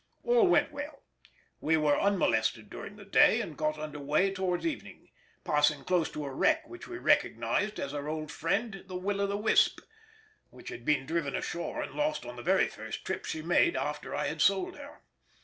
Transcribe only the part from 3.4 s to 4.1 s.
got under